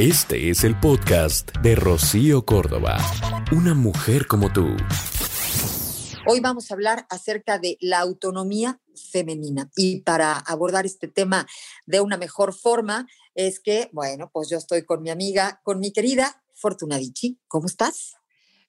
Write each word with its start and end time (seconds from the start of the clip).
Este 0.00 0.48
es 0.48 0.62
el 0.62 0.78
podcast 0.78 1.50
de 1.56 1.74
Rocío 1.74 2.46
Córdoba. 2.46 2.98
Una 3.50 3.74
mujer 3.74 4.28
como 4.28 4.52
tú. 4.52 4.68
Hoy 6.24 6.38
vamos 6.38 6.70
a 6.70 6.74
hablar 6.74 7.04
acerca 7.10 7.58
de 7.58 7.76
la 7.80 7.98
autonomía 7.98 8.80
femenina. 9.10 9.72
Y 9.74 10.02
para 10.02 10.34
abordar 10.34 10.86
este 10.86 11.08
tema 11.08 11.48
de 11.86 12.00
una 12.00 12.16
mejor 12.16 12.54
forma, 12.54 13.08
es 13.34 13.58
que, 13.58 13.90
bueno, 13.92 14.30
pues 14.32 14.48
yo 14.48 14.58
estoy 14.58 14.84
con 14.84 15.02
mi 15.02 15.10
amiga, 15.10 15.60
con 15.64 15.80
mi 15.80 15.92
querida 15.92 16.44
Fortuna 16.54 16.96
Dichi. 16.96 17.40
¿Cómo 17.48 17.66
estás? 17.66 18.14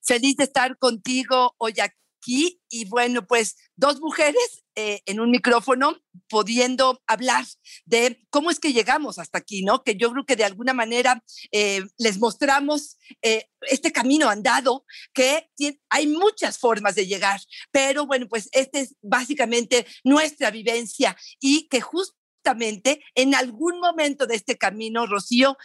Feliz 0.01 0.35
de 0.35 0.45
estar 0.45 0.79
contigo 0.79 1.53
hoy 1.59 1.75
aquí. 1.79 2.59
Y 2.69 2.85
bueno, 2.85 3.27
pues 3.27 3.55
dos 3.75 4.01
mujeres 4.01 4.63
eh, 4.81 5.03
en 5.07 5.19
un 5.19 5.29
micrófono 5.29 5.97
pudiendo 6.29 7.01
hablar 7.05 7.43
de 7.83 8.25
cómo 8.29 8.49
es 8.49 8.61
que 8.61 8.71
llegamos 8.71 9.19
hasta 9.19 9.37
aquí, 9.37 9.61
¿no? 9.61 9.83
Que 9.83 9.97
yo 9.97 10.09
creo 10.13 10.25
que 10.25 10.37
de 10.37 10.45
alguna 10.45 10.73
manera 10.73 11.21
eh, 11.51 11.83
les 11.97 12.17
mostramos 12.17 12.97
eh, 13.21 13.49
este 13.63 13.91
camino 13.91 14.29
andado, 14.29 14.85
que 15.13 15.49
hay 15.89 16.07
muchas 16.07 16.59
formas 16.59 16.95
de 16.95 17.07
llegar, 17.07 17.41
pero 17.71 18.05
bueno, 18.05 18.27
pues 18.29 18.47
esta 18.53 18.79
es 18.79 18.95
básicamente 19.01 19.85
nuestra 20.05 20.49
vivencia 20.49 21.17
y 21.41 21.67
que 21.67 21.81
justamente 21.81 23.03
en 23.15 23.35
algún 23.35 23.81
momento 23.81 24.27
de 24.27 24.35
este 24.35 24.57
camino, 24.57 25.07
Rocío, 25.07 25.57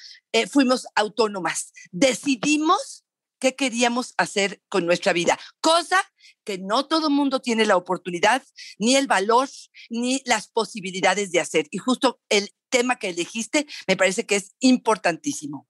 fuimos 0.50 0.89
autónomas. 0.96 1.72
Decidimos 1.92 3.03
qué 3.45 3.55
queríamos 3.55 4.14
hacer 4.17 4.62
con 4.70 4.87
nuestra 4.87 5.12
vida, 5.12 5.39
cosa 5.61 6.00
que 6.45 6.56
no 6.56 6.87
todo 6.87 7.11
mundo 7.11 7.41
tiene 7.41 7.67
la 7.67 7.77
oportunidad, 7.77 8.42
ni 8.78 8.97
el 8.97 9.06
valor, 9.06 9.51
ni 9.91 10.23
las 10.25 10.48
posibilidades 10.48 11.31
de 11.31 11.41
hacer. 11.41 11.67
Y 11.70 11.77
justo 11.77 12.23
el 12.31 12.55
tema 12.70 12.98
que 12.98 13.11
elegiste 13.11 13.67
me 13.86 13.98
parece 13.98 14.25
que 14.25 14.36
es 14.36 14.55
importantísimo. 14.61 15.69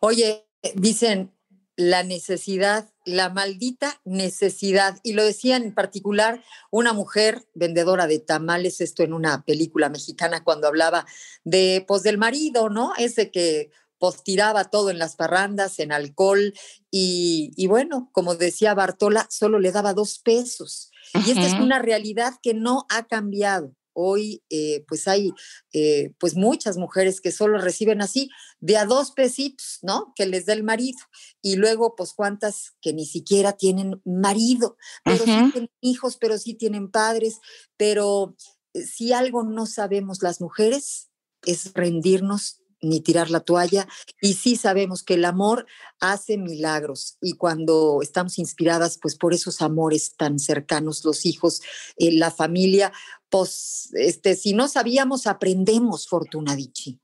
Oye, 0.00 0.46
dicen 0.74 1.34
la 1.74 2.04
necesidad, 2.04 2.92
la 3.04 3.28
maldita 3.28 4.00
necesidad. 4.04 5.00
Y 5.02 5.14
lo 5.14 5.24
decía 5.24 5.56
en 5.56 5.74
particular 5.74 6.44
una 6.70 6.92
mujer 6.92 7.48
vendedora 7.54 8.06
de 8.06 8.20
tamales, 8.20 8.80
esto 8.80 9.02
en 9.02 9.12
una 9.12 9.44
película 9.44 9.88
mexicana 9.88 10.44
cuando 10.44 10.68
hablaba 10.68 11.06
de, 11.42 11.84
pues, 11.88 12.04
del 12.04 12.18
marido, 12.18 12.68
¿no? 12.68 12.92
Ese 12.98 13.32
que 13.32 13.72
postiraba 13.98 14.64
todo 14.64 14.90
en 14.90 14.98
las 14.98 15.16
parrandas, 15.16 15.78
en 15.78 15.92
alcohol, 15.92 16.54
y, 16.90 17.66
bueno, 17.66 18.10
como 18.12 18.34
decía 18.34 18.74
Bartola, 18.74 19.26
solo 19.30 19.58
le 19.58 19.72
daba 19.72 19.94
dos 19.94 20.18
pesos. 20.18 20.90
Y 21.14 21.30
esta 21.30 21.46
es 21.46 21.54
una 21.54 21.78
realidad 21.78 22.34
que 22.42 22.54
no 22.54 22.86
ha 22.88 23.06
cambiado. 23.06 23.74
Hoy, 24.00 24.44
eh, 24.48 24.84
pues 24.86 25.08
hay 25.08 25.32
eh, 25.72 26.12
pues 26.20 26.36
muchas 26.36 26.76
mujeres 26.76 27.20
que 27.20 27.32
solo 27.32 27.58
reciben 27.58 28.00
así 28.00 28.30
de 28.60 28.76
a 28.76 28.84
dos 28.84 29.10
pesitos, 29.10 29.80
¿no? 29.82 30.12
Que 30.14 30.24
les 30.24 30.46
da 30.46 30.52
el 30.52 30.62
marido. 30.62 30.98
Y 31.42 31.56
luego, 31.56 31.96
pues 31.96 32.12
cuántas 32.12 32.76
que 32.80 32.92
ni 32.92 33.06
siquiera 33.06 33.54
tienen 33.54 34.00
marido, 34.04 34.76
pero 35.02 35.24
sí 35.24 35.50
tienen 35.52 35.70
hijos, 35.80 36.16
pero 36.16 36.38
sí 36.38 36.54
tienen 36.54 36.92
padres. 36.92 37.40
Pero 37.76 38.36
eh, 38.72 38.82
si 38.84 39.12
algo 39.12 39.42
no 39.42 39.66
sabemos 39.66 40.22
las 40.22 40.40
mujeres 40.40 41.10
es 41.44 41.72
rendirnos 41.74 42.62
ni 42.80 43.00
tirar 43.00 43.30
la 43.30 43.40
toalla. 43.40 43.88
Y 44.20 44.34
sí 44.34 44.56
sabemos 44.56 45.02
que 45.02 45.14
el 45.14 45.24
amor 45.24 45.66
hace 46.00 46.38
milagros 46.38 47.16
y 47.20 47.32
cuando 47.32 48.00
estamos 48.02 48.38
inspiradas 48.38 48.98
pues 49.00 49.16
por 49.16 49.34
esos 49.34 49.62
amores 49.62 50.14
tan 50.16 50.38
cercanos, 50.38 51.04
los 51.04 51.26
hijos, 51.26 51.62
eh, 51.96 52.12
la 52.12 52.30
familia, 52.30 52.92
pues 53.28 53.90
este, 53.94 54.36
si 54.36 54.52
no 54.52 54.68
sabíamos, 54.68 55.26
aprendemos, 55.26 56.08
Fortuna 56.08 56.54
Dichi. 56.54 57.00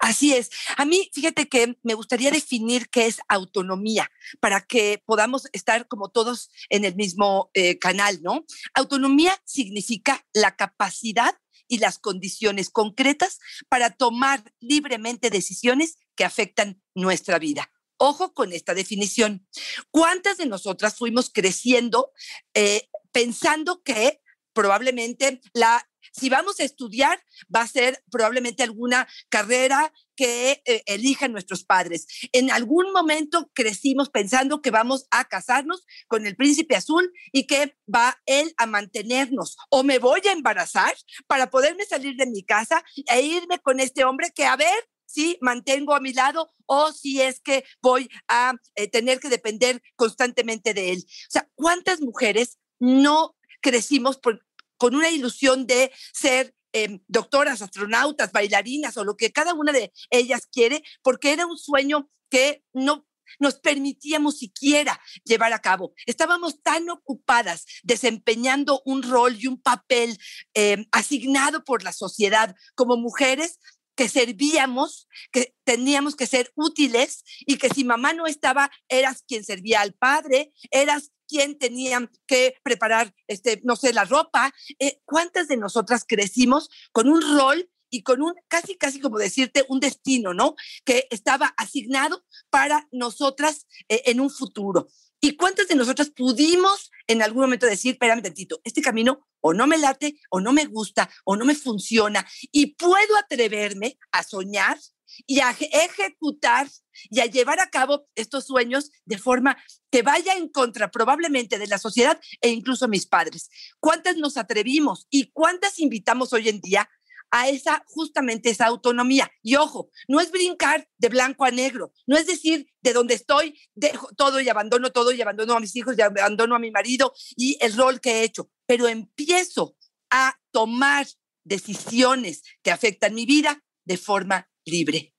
Así 0.00 0.34
es. 0.34 0.50
A 0.76 0.84
mí, 0.84 1.08
fíjate 1.12 1.48
que 1.48 1.76
me 1.82 1.94
gustaría 1.94 2.30
definir 2.30 2.88
qué 2.88 3.06
es 3.06 3.18
autonomía 3.28 4.10
para 4.40 4.60
que 4.60 5.02
podamos 5.06 5.48
estar 5.52 5.86
como 5.86 6.08
todos 6.08 6.50
en 6.68 6.84
el 6.84 6.96
mismo 6.96 7.50
eh, 7.54 7.78
canal, 7.78 8.20
¿no? 8.22 8.44
Autonomía 8.74 9.40
significa 9.44 10.26
la 10.32 10.56
capacidad 10.56 11.34
y 11.68 11.78
las 11.78 11.98
condiciones 11.98 12.70
concretas 12.70 13.38
para 13.68 13.90
tomar 13.90 14.52
libremente 14.60 15.30
decisiones 15.30 15.98
que 16.16 16.24
afectan 16.24 16.82
nuestra 16.94 17.38
vida. 17.38 17.70
Ojo 17.98 18.32
con 18.32 18.52
esta 18.52 18.74
definición. 18.74 19.46
¿Cuántas 19.90 20.38
de 20.38 20.46
nosotras 20.46 20.96
fuimos 20.96 21.30
creciendo 21.30 22.12
eh, 22.54 22.88
pensando 23.12 23.82
que 23.82 24.20
probablemente 24.52 25.40
la 25.52 25.87
si 26.12 26.28
vamos 26.28 26.60
a 26.60 26.64
estudiar, 26.64 27.22
va 27.54 27.62
a 27.62 27.68
ser 27.68 28.02
probablemente 28.10 28.62
alguna 28.62 29.08
carrera 29.28 29.92
que 30.16 30.62
eh, 30.64 30.82
elijan 30.86 31.30
nuestros 31.30 31.64
padres. 31.64 32.06
En 32.32 32.50
algún 32.50 32.92
momento 32.92 33.50
crecimos 33.54 34.10
pensando 34.10 34.60
que 34.60 34.72
vamos 34.72 35.06
a 35.12 35.24
casarnos 35.26 35.84
con 36.08 36.26
el 36.26 36.34
príncipe 36.34 36.74
azul 36.74 37.12
y 37.32 37.46
que 37.46 37.76
va 37.92 38.20
él 38.26 38.52
a 38.56 38.66
mantenernos. 38.66 39.56
O 39.70 39.84
me 39.84 40.00
voy 40.00 40.20
a 40.28 40.32
embarazar 40.32 40.92
para 41.28 41.50
poderme 41.50 41.84
salir 41.84 42.16
de 42.16 42.26
mi 42.26 42.42
casa 42.42 42.82
e 43.06 43.22
irme 43.22 43.60
con 43.60 43.78
este 43.78 44.04
hombre 44.04 44.32
que 44.34 44.44
a 44.44 44.56
ver 44.56 44.88
si 45.06 45.38
mantengo 45.40 45.94
a 45.94 46.00
mi 46.00 46.12
lado 46.12 46.50
o 46.66 46.92
si 46.92 47.22
es 47.22 47.40
que 47.40 47.64
voy 47.80 48.10
a 48.28 48.54
eh, 48.74 48.88
tener 48.88 49.20
que 49.20 49.28
depender 49.28 49.80
constantemente 49.96 50.74
de 50.74 50.92
él. 50.92 51.04
O 51.06 51.30
sea, 51.30 51.48
¿cuántas 51.54 52.00
mujeres 52.00 52.58
no 52.78 53.36
crecimos 53.60 54.18
por, 54.18 54.44
con 54.78 54.94
una 54.94 55.10
ilusión 55.10 55.66
de 55.66 55.92
ser 56.12 56.54
em, 56.72 57.00
doctoras, 57.08 57.62
astronautas, 57.62 58.32
bailarinas 58.32 58.96
o 58.96 59.04
lo 59.04 59.16
que 59.16 59.32
cada 59.32 59.54
una 59.54 59.72
de 59.72 59.92
ellas 60.10 60.46
quiere, 60.50 60.82
porque 61.02 61.32
era 61.32 61.46
un 61.46 61.58
sueño 61.58 62.10
que 62.30 62.62
no 62.72 63.06
nos 63.38 63.58
permitíamos 63.60 64.38
siquiera 64.38 65.00
llevar 65.24 65.52
a 65.52 65.60
cabo. 65.60 65.92
Estábamos 66.06 66.62
tan 66.62 66.88
ocupadas 66.88 67.66
desempeñando 67.82 68.82
un 68.84 69.02
rol 69.02 69.36
y 69.38 69.46
un 69.46 69.60
papel 69.60 70.18
em, 70.54 70.86
asignado 70.92 71.64
por 71.64 71.82
la 71.82 71.92
sociedad 71.92 72.54
como 72.74 72.96
mujeres 72.96 73.58
que 73.94 74.08
servíamos, 74.08 75.08
que 75.32 75.56
teníamos 75.64 76.14
que 76.14 76.28
ser 76.28 76.52
útiles 76.54 77.24
y 77.40 77.58
que 77.58 77.68
si 77.68 77.82
mamá 77.82 78.12
no 78.12 78.28
estaba, 78.28 78.70
eras 78.88 79.24
quien 79.26 79.44
servía 79.44 79.80
al 79.80 79.92
padre, 79.92 80.52
eras 80.70 81.10
quien 81.28 81.58
tenía 81.58 82.10
que 82.26 82.54
preparar, 82.62 83.14
este, 83.26 83.60
no 83.64 83.76
sé, 83.76 83.92
la 83.92 84.04
ropa. 84.04 84.52
Eh, 84.78 85.00
¿Cuántas 85.04 85.48
de 85.48 85.56
nosotras 85.56 86.04
crecimos 86.06 86.68
con 86.92 87.08
un 87.08 87.20
rol 87.38 87.70
y 87.90 88.02
con 88.02 88.22
un, 88.22 88.34
casi, 88.48 88.76
casi 88.76 89.00
como 89.00 89.18
decirte, 89.18 89.64
un 89.68 89.80
destino, 89.80 90.34
¿no? 90.34 90.56
Que 90.84 91.06
estaba 91.10 91.54
asignado 91.56 92.24
para 92.50 92.88
nosotras 92.92 93.66
eh, 93.88 94.02
en 94.06 94.20
un 94.20 94.30
futuro. 94.30 94.88
¿Y 95.20 95.36
cuántas 95.36 95.68
de 95.68 95.74
nosotras 95.74 96.10
pudimos 96.10 96.90
en 97.06 97.22
algún 97.22 97.42
momento 97.42 97.66
decir, 97.66 97.92
espérame 97.92 98.22
tantito, 98.22 98.60
este 98.64 98.82
camino 98.82 99.26
o 99.40 99.52
no 99.52 99.66
me 99.66 99.78
late, 99.78 100.20
o 100.30 100.40
no 100.40 100.52
me 100.52 100.66
gusta, 100.66 101.10
o 101.24 101.36
no 101.36 101.44
me 101.44 101.54
funciona, 101.54 102.26
y 102.52 102.74
puedo 102.74 103.16
atreverme 103.16 103.98
a 104.12 104.22
soñar 104.22 104.78
y 105.26 105.40
a 105.40 105.50
ejecutar 105.50 106.68
y 107.10 107.20
a 107.20 107.26
llevar 107.26 107.60
a 107.60 107.70
cabo 107.70 108.06
estos 108.14 108.46
sueños 108.46 108.90
de 109.04 109.18
forma 109.18 109.56
que 109.90 110.02
vaya 110.02 110.34
en 110.34 110.48
contra 110.48 110.90
probablemente 110.90 111.58
de 111.58 111.66
la 111.66 111.78
sociedad 111.78 112.20
e 112.40 112.50
incluso 112.50 112.88
mis 112.88 113.06
padres. 113.06 113.48
¿Cuántas 113.80 114.16
nos 114.16 114.36
atrevimos 114.36 115.06
y 115.10 115.30
cuántas 115.32 115.78
invitamos 115.78 116.32
hoy 116.32 116.48
en 116.48 116.60
día 116.60 116.88
a 117.30 117.48
esa 117.48 117.84
justamente 117.86 118.50
esa 118.50 118.66
autonomía. 118.66 119.30
Y 119.42 119.56
ojo, 119.56 119.90
no 120.08 120.20
es 120.20 120.30
brincar 120.30 120.88
de 120.98 121.08
blanco 121.08 121.44
a 121.44 121.50
negro, 121.50 121.92
no 122.06 122.16
es 122.16 122.26
decir, 122.26 122.66
de 122.82 122.92
donde 122.92 123.14
estoy, 123.14 123.58
dejo 123.74 124.08
todo 124.16 124.40
y 124.40 124.48
abandono 124.48 124.90
todo 124.90 125.12
y 125.12 125.20
abandono 125.20 125.54
a 125.54 125.60
mis 125.60 125.74
hijos 125.76 125.96
y 125.98 126.02
abandono 126.02 126.54
a 126.54 126.58
mi 126.58 126.70
marido 126.70 127.12
y 127.36 127.58
el 127.60 127.74
rol 127.76 128.00
que 128.00 128.20
he 128.20 128.22
hecho, 128.24 128.50
pero 128.66 128.88
empiezo 128.88 129.76
a 130.10 130.38
tomar 130.52 131.06
decisiones 131.44 132.42
que 132.62 132.70
afectan 132.70 133.14
mi 133.14 133.26
vida 133.26 133.64
de 133.84 133.96
forma 133.96 134.50
libre. 134.64 135.14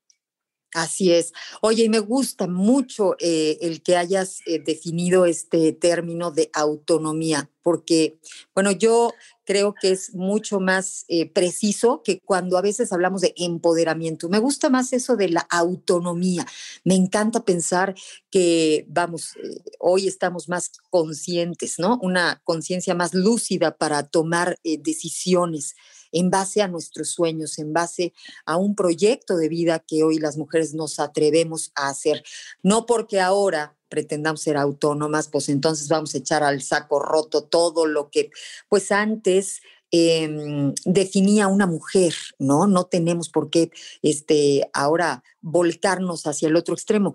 Así 0.72 1.12
es. 1.12 1.32
Oye, 1.62 1.84
y 1.84 1.88
me 1.88 1.98
gusta 1.98 2.46
mucho 2.46 3.16
eh, 3.18 3.58
el 3.60 3.82
que 3.82 3.96
hayas 3.96 4.38
eh, 4.46 4.60
definido 4.60 5.26
este 5.26 5.72
término 5.72 6.30
de 6.30 6.48
autonomía, 6.52 7.50
porque, 7.62 8.20
bueno, 8.54 8.70
yo 8.70 9.12
creo 9.50 9.74
que 9.74 9.90
es 9.90 10.14
mucho 10.14 10.60
más 10.60 11.04
eh, 11.08 11.28
preciso 11.28 12.02
que 12.04 12.20
cuando 12.20 12.56
a 12.56 12.62
veces 12.62 12.92
hablamos 12.92 13.20
de 13.20 13.34
empoderamiento. 13.36 14.28
Me 14.28 14.38
gusta 14.38 14.70
más 14.70 14.92
eso 14.92 15.16
de 15.16 15.28
la 15.28 15.40
autonomía. 15.50 16.46
Me 16.84 16.94
encanta 16.94 17.44
pensar 17.44 17.96
que, 18.30 18.86
vamos, 18.88 19.32
hoy 19.80 20.06
estamos 20.06 20.48
más 20.48 20.70
conscientes, 20.88 21.80
¿no? 21.80 21.98
Una 22.00 22.40
conciencia 22.44 22.94
más 22.94 23.12
lúcida 23.12 23.76
para 23.76 24.04
tomar 24.04 24.56
decisiones 24.62 25.74
en 26.12 26.30
base 26.30 26.62
a 26.62 26.68
nuestros 26.68 27.10
sueños, 27.10 27.58
en 27.58 27.72
base 27.72 28.12
a 28.44 28.56
un 28.56 28.74
proyecto 28.74 29.36
de 29.36 29.48
vida 29.48 29.78
que 29.78 30.02
hoy 30.02 30.18
las 30.18 30.36
mujeres 30.36 30.74
nos 30.74 30.98
atrevemos 30.98 31.72
a 31.74 31.88
hacer. 31.88 32.22
No 32.62 32.86
porque 32.86 33.20
ahora 33.20 33.76
pretendamos 33.88 34.42
ser 34.42 34.56
autónomas, 34.56 35.28
pues 35.28 35.48
entonces 35.48 35.88
vamos 35.88 36.14
a 36.14 36.18
echar 36.18 36.42
al 36.42 36.62
saco 36.62 37.00
roto 37.00 37.42
todo 37.42 37.86
lo 37.86 38.08
que, 38.08 38.30
pues 38.68 38.92
antes 38.92 39.60
em, 39.90 40.72
definía 40.84 41.48
una 41.48 41.66
mujer, 41.66 42.14
¿no? 42.38 42.68
No 42.68 42.84
tenemos 42.84 43.28
por 43.28 43.50
qué 43.50 43.70
este, 44.02 44.70
ahora 44.72 45.24
volcarnos 45.40 46.26
hacia 46.26 46.48
el 46.48 46.56
otro 46.56 46.74
extremo. 46.74 47.14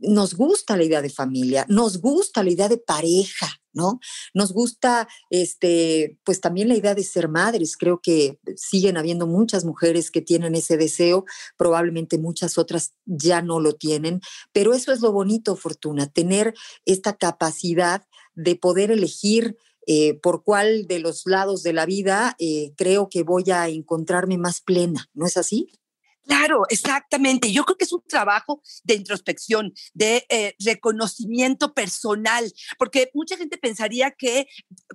Nos 0.00 0.34
gusta 0.34 0.76
la 0.76 0.84
idea 0.84 1.02
de 1.02 1.10
familia, 1.10 1.64
nos 1.68 2.00
gusta 2.00 2.42
la 2.42 2.50
idea 2.50 2.68
de 2.68 2.78
pareja, 2.78 3.48
¿no? 3.72 4.00
Nos 4.34 4.52
gusta, 4.52 5.08
este, 5.30 6.18
pues 6.24 6.40
también 6.40 6.68
la 6.68 6.76
idea 6.76 6.94
de 6.94 7.04
ser 7.04 7.28
madres. 7.28 7.76
Creo 7.76 8.00
que 8.02 8.38
siguen 8.56 8.96
habiendo 8.96 9.26
muchas 9.26 9.64
mujeres 9.64 10.10
que 10.10 10.20
tienen 10.20 10.54
ese 10.54 10.76
deseo, 10.76 11.24
probablemente 11.56 12.18
muchas 12.18 12.58
otras 12.58 12.94
ya 13.06 13.42
no 13.42 13.60
lo 13.60 13.74
tienen, 13.74 14.20
pero 14.52 14.74
eso 14.74 14.92
es 14.92 15.00
lo 15.00 15.12
bonito, 15.12 15.56
Fortuna, 15.56 16.06
tener 16.08 16.54
esta 16.84 17.16
capacidad 17.16 18.02
de 18.34 18.56
poder 18.56 18.90
elegir 18.90 19.56
eh, 19.86 20.14
por 20.20 20.44
cuál 20.44 20.86
de 20.86 20.98
los 20.98 21.22
lados 21.24 21.62
de 21.62 21.72
la 21.72 21.86
vida 21.86 22.36
eh, 22.38 22.74
creo 22.76 23.08
que 23.08 23.22
voy 23.22 23.50
a 23.50 23.68
encontrarme 23.68 24.38
más 24.38 24.60
plena, 24.60 25.08
¿no 25.14 25.26
es 25.26 25.36
así? 25.36 25.72
Claro, 26.26 26.62
exactamente. 26.68 27.50
Yo 27.52 27.64
creo 27.64 27.76
que 27.76 27.84
es 27.84 27.92
un 27.92 28.02
trabajo 28.06 28.62
de 28.84 28.94
introspección, 28.94 29.72
de 29.94 30.26
eh, 30.28 30.54
reconocimiento 30.64 31.74
personal, 31.74 32.52
porque 32.78 33.10
mucha 33.14 33.36
gente 33.36 33.58
pensaría 33.58 34.10
que 34.12 34.46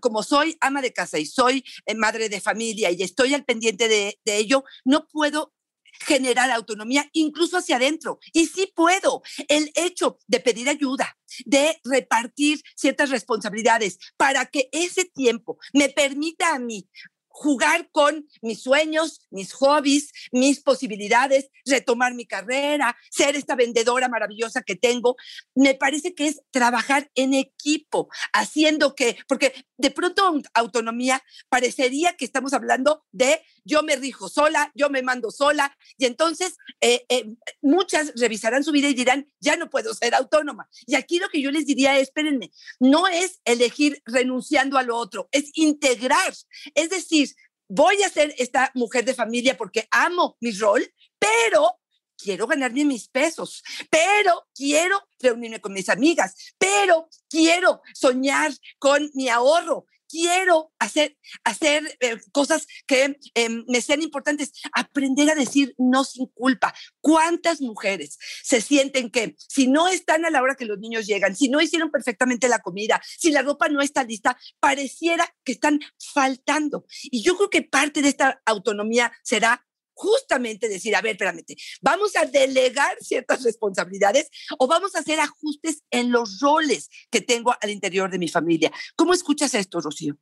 como 0.01 0.23
soy 0.23 0.55
ama 0.61 0.81
de 0.81 0.93
casa 0.93 1.19
y 1.19 1.25
soy 1.25 1.63
eh, 1.85 1.95
madre 1.95 2.29
de 2.29 2.41
familia 2.41 2.91
y 2.91 3.01
estoy 3.03 3.33
al 3.33 3.43
pendiente 3.43 3.87
de, 3.87 4.19
de 4.23 4.37
ello, 4.37 4.63
no 4.85 5.07
puedo 5.07 5.53
generar 6.01 6.51
autonomía 6.51 7.09
incluso 7.13 7.57
hacia 7.57 7.77
adentro. 7.77 8.19
Y 8.33 8.47
sí 8.47 8.71
puedo. 8.75 9.21
El 9.47 9.71
hecho 9.75 10.17
de 10.27 10.39
pedir 10.39 10.69
ayuda, 10.69 11.17
de 11.45 11.79
repartir 11.83 12.61
ciertas 12.75 13.09
responsabilidades 13.09 13.97
para 14.17 14.45
que 14.45 14.69
ese 14.71 15.05
tiempo 15.05 15.57
me 15.73 15.89
permita 15.89 16.53
a 16.53 16.59
mí 16.59 16.87
jugar 17.35 17.89
con 17.91 18.25
mis 18.41 18.61
sueños, 18.61 19.27
mis 19.29 19.51
hobbies, 19.51 20.13
mis 20.31 20.61
posibilidades, 20.61 21.49
retomar 21.65 22.13
mi 22.13 22.25
carrera, 22.25 22.95
ser 23.11 23.35
esta 23.35 23.55
vendedora 23.55 24.07
maravillosa 24.07 24.61
que 24.61 24.77
tengo. 24.77 25.17
Me 25.53 25.75
parece 25.75 26.15
que 26.15 26.27
es 26.27 26.41
trabajar 26.51 27.11
en 27.13 27.33
equipo, 27.33 28.07
haciendo 28.31 28.95
que, 28.95 29.17
porque 29.27 29.53
de 29.75 29.91
pronto 29.91 30.41
autonomía 30.53 31.21
parecería 31.49 32.15
que 32.15 32.23
estamos 32.23 32.53
hablando 32.53 33.03
de 33.11 33.41
yo 33.65 33.83
me 33.83 33.97
rijo 33.97 34.29
sola, 34.29 34.71
yo 34.73 34.89
me 34.89 35.01
mando 35.01 35.29
sola, 35.29 35.75
y 35.97 36.05
entonces 36.05 36.55
eh, 36.79 37.05
eh, 37.09 37.25
muchas 37.61 38.13
revisarán 38.15 38.63
su 38.63 38.71
vida 38.71 38.87
y 38.87 38.93
dirán, 38.93 39.27
ya 39.41 39.57
no 39.57 39.69
puedo 39.69 39.93
ser 39.93 40.15
autónoma. 40.15 40.69
Y 40.85 40.95
aquí 40.95 41.19
lo 41.19 41.27
que 41.27 41.41
yo 41.41 41.51
les 41.51 41.65
diría 41.65 41.97
es, 41.97 42.03
espérenme, 42.03 42.51
no 42.79 43.07
es 43.07 43.41
elegir 43.43 44.01
renunciando 44.05 44.77
a 44.77 44.83
lo 44.83 44.95
otro, 44.95 45.27
es 45.31 45.49
integrar, 45.55 46.33
es 46.75 46.89
decir, 46.89 47.24
voy 47.67 48.01
a 48.03 48.09
ser 48.09 48.33
esta 48.37 48.71
mujer 48.73 49.05
de 49.05 49.13
familia 49.13 49.57
porque 49.57 49.87
amo 49.91 50.37
mi 50.39 50.51
rol, 50.51 50.85
pero 51.19 51.79
quiero 52.17 52.47
ganarme 52.47 52.85
mis 52.85 53.07
pesos, 53.09 53.63
pero 53.89 54.47
quiero 54.53 55.01
reunirme 55.19 55.59
con 55.59 55.73
mis 55.73 55.89
amigas, 55.89 56.35
pero 56.57 57.09
quiero 57.29 57.81
soñar 57.93 58.51
con 58.79 59.09
mi 59.13 59.29
ahorro, 59.29 59.85
quiero 60.09 60.71
hacer, 60.79 61.17
hacer 61.43 61.97
eh, 61.99 62.17
cosas 62.31 62.67
que 62.85 63.17
em, 63.33 63.63
me 63.67 63.81
sean 63.81 64.01
importantes, 64.01 64.51
aprender 64.73 65.29
a 65.29 65.35
decir 65.35 65.73
no 65.77 66.03
sin 66.03 66.27
culpa. 66.27 66.73
¿Cuántas 67.01 67.61
mujeres 67.61 68.17
se 68.43 68.61
sienten 68.61 69.09
que 69.09 69.35
si 69.37 69.67
no 69.67 69.87
están 69.87 70.25
a 70.25 70.29
la 70.29 70.41
hora 70.41 70.55
que 70.55 70.65
los 70.65 70.79
niños 70.79 71.05
llegan, 71.05 71.35
si 71.35 71.49
no 71.49 71.61
hicieron 71.61 71.91
perfectamente 71.91 72.47
la 72.47 72.59
comida, 72.59 73.01
si 73.17 73.31
la 73.31 73.41
ropa 73.41 73.69
no 73.69 73.81
está 73.81 74.03
lista, 74.03 74.37
pareciera 74.59 75.33
que 75.43 75.53
están 75.53 75.79
faltando? 76.13 76.85
Y 77.03 77.21
yo 77.23 77.37
creo 77.37 77.49
que 77.49 77.61
parte 77.61 78.01
de 78.01 78.09
esta 78.09 78.41
autonomía 78.45 79.11
será 79.23 79.65
justamente 79.95 80.69
decir, 80.69 80.95
a 80.95 81.01
ver, 81.01 81.13
espérame, 81.13 81.43
vamos 81.81 82.15
a 82.15 82.25
delegar 82.25 82.95
ciertas 83.01 83.43
responsabilidades 83.43 84.29
o 84.59 84.67
vamos 84.67 84.95
a 84.95 84.99
hacer 84.99 85.19
ajustes 85.19 85.83
en 85.89 86.11
los 86.11 86.39
roles 86.39 86.89
que 87.09 87.21
tengo 87.21 87.55
al 87.59 87.69
interior 87.71 88.11
de 88.11 88.19
mi 88.19 88.27
familia. 88.27 88.71
¿Cómo 88.95 89.13
escuchas 89.13 89.53
esto, 89.55 89.81
Rocío? 89.81 90.17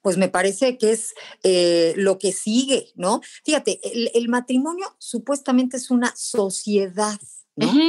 Pues 0.00 0.16
me 0.16 0.28
parece 0.28 0.78
que 0.78 0.90
es 0.92 1.14
eh, 1.44 1.92
lo 1.96 2.18
que 2.18 2.32
sigue, 2.32 2.90
¿no? 2.96 3.20
Fíjate, 3.44 3.80
el 4.18 4.28
matrimonio 4.28 4.96
supuestamente 4.98 5.76
es 5.76 5.90
una 5.90 6.12
sociedad 6.16 7.20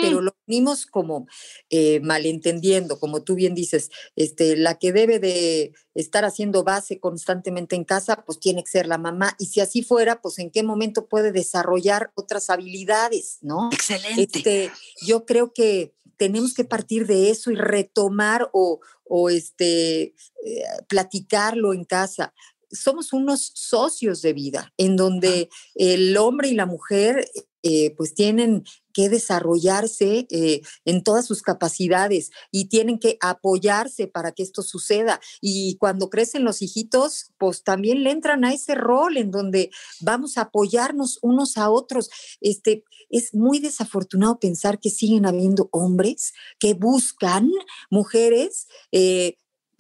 pero 0.02 0.22
lo 0.22 0.29
venimos 0.50 0.88
como 0.88 1.28
eh, 1.70 2.00
malentendiendo, 2.02 3.00
como 3.00 3.22
tú 3.22 3.36
bien 3.36 3.54
dices, 3.54 3.92
este, 4.16 4.58
la 4.58 4.80
que 4.80 4.92
debe 4.92 5.20
de 5.20 5.74
estar 5.94 6.26
haciendo 6.26 6.64
base 6.64 7.00
constantemente 7.00 7.76
en 7.76 7.84
casa, 7.84 8.24
pues 8.26 8.40
tiene 8.40 8.64
que 8.64 8.72
ser 8.72 8.88
la 8.88 8.98
mamá. 8.98 9.36
Y 9.38 9.46
si 9.46 9.62
así 9.62 9.84
fuera, 9.84 10.22
pues 10.22 10.40
en 10.40 10.50
qué 10.50 10.64
momento 10.64 11.08
puede 11.08 11.32
desarrollar 11.32 12.12
otras 12.16 12.50
habilidades, 12.50 13.38
¿no? 13.42 13.70
Excelente. 13.72 14.24
Este, 14.24 14.72
yo 15.06 15.26
creo 15.26 15.54
que 15.54 15.94
tenemos 16.18 16.54
que 16.54 16.66
partir 16.66 17.06
de 17.06 17.30
eso 17.30 17.52
y 17.52 17.56
retomar 17.56 18.50
o, 18.52 18.80
o 19.06 19.30
este, 19.30 20.02
eh, 20.02 20.64
platicarlo 20.88 21.74
en 21.74 21.86
casa 21.86 22.34
somos 22.72 23.14
unos 23.14 23.52
socios 23.56 24.22
de 24.22 24.34
vida 24.34 24.74
en 24.78 24.96
donde 24.96 25.50
el 25.74 26.16
hombre 26.18 26.50
y 26.50 26.54
la 26.54 26.68
mujer 26.68 27.28
eh, 27.64 27.94
pues 27.96 28.14
tienen 28.14 28.64
que 28.94 29.10
desarrollarse 29.10 30.28
eh, 30.30 30.62
en 30.86 31.04
todas 31.04 31.26
sus 31.26 31.42
capacidades 31.42 32.32
y 32.52 32.66
tienen 32.66 33.00
que 33.00 33.18
apoyarse 33.22 34.08
para 34.08 34.32
que 34.32 34.44
esto 34.44 34.62
suceda. 34.62 35.20
Y 35.42 35.78
cuando 35.78 36.10
crecen 36.10 36.44
los 36.44 36.62
hijitos, 36.62 37.32
pues 37.38 37.64
también 37.64 38.04
le 38.04 38.12
entran 38.12 38.44
a 38.46 38.54
ese 38.54 38.76
rol 38.76 39.18
en 39.18 39.32
donde 39.32 39.70
vamos 40.02 40.38
a 40.38 40.42
apoyarnos 40.42 41.20
unos 41.22 41.58
a 41.58 41.70
otros. 41.70 42.10
Este, 42.42 42.84
es 43.10 43.34
muy 43.34 43.60
desafortunado 43.60 44.40
pensar 44.40 44.80
que 44.80 44.90
siguen 44.90 45.26
habiendo 45.26 45.70
hombres 45.72 46.34
que 46.60 46.74
buscan 46.74 47.52
mujeres 47.90 48.68
eh, 48.92 49.38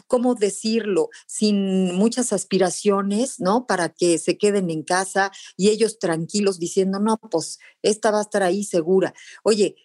¿cómo 0.10 0.36
decirlo? 0.36 1.10
Sin 1.28 1.96
muchas 1.96 2.34
aspiraciones, 2.34 3.40
¿no? 3.40 3.66
Para 3.66 3.88
que 3.88 4.18
se 4.18 4.38
queden 4.38 4.70
en 4.70 4.84
casa 4.84 5.32
y 5.56 5.70
ellos 5.70 6.00
tranquilos 6.00 6.60
diciendo, 6.60 7.00
no, 7.00 7.18
pues 7.32 7.60
esta 7.82 8.12
va 8.12 8.20
a 8.20 8.24
estar 8.24 8.44
ahí 8.44 8.66
segura. 8.66 9.14
Oye, 9.44 9.78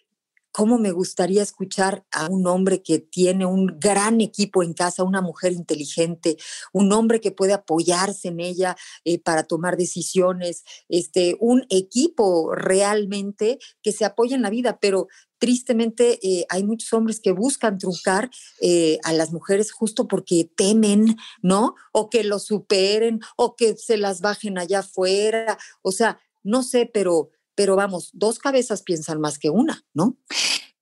cómo 0.55 0.77
me 0.77 0.93
gustaría 0.93 1.43
escuchar 1.43 2.05
a 2.13 2.29
un 2.29 2.47
hombre 2.47 2.81
que 2.81 2.99
tiene 2.99 3.45
un 3.45 3.77
gran 3.77 4.21
equipo 4.21 4.63
en 4.63 4.73
casa, 4.73 5.03
una 5.03 5.19
mujer 5.19 5.51
inteligente, 5.51 6.37
un 6.71 6.93
hombre 6.93 7.19
que 7.19 7.33
puede 7.33 7.51
apoyarse 7.51 8.29
en 8.29 8.39
ella 8.39 8.77
eh, 9.03 9.19
para 9.19 9.43
tomar 9.43 9.75
decisiones, 9.75 10.63
este, 10.87 11.35
un 11.41 11.65
equipo 11.69 12.55
realmente 12.55 13.59
que 13.83 13.91
se 13.91 14.05
apoya 14.05 14.37
en 14.37 14.43
la 14.43 14.49
vida, 14.49 14.79
pero 14.79 15.07
tristemente 15.39 16.19
eh, 16.25 16.45
hay 16.47 16.63
muchos 16.63 16.93
hombres 16.93 17.19
que 17.19 17.33
buscan 17.33 17.77
truncar 17.77 18.29
eh, 18.61 18.97
a 19.03 19.11
las 19.11 19.33
mujeres 19.33 19.73
justo 19.73 20.07
porque 20.07 20.49
temen, 20.55 21.17
¿no? 21.41 21.75
O 21.91 22.09
que 22.09 22.23
lo 22.23 22.39
superen, 22.39 23.19
o 23.35 23.57
que 23.57 23.75
se 23.75 23.97
las 23.97 24.21
bajen 24.21 24.57
allá 24.57 24.79
afuera, 24.79 25.57
o 25.81 25.91
sea, 25.91 26.17
no 26.43 26.63
sé, 26.63 26.89
pero 26.93 27.31
pero 27.55 27.75
vamos, 27.75 28.09
dos 28.13 28.39
cabezas 28.39 28.83
piensan 28.83 29.19
más 29.19 29.39
que 29.39 29.49
una, 29.49 29.83
¿no? 29.93 30.17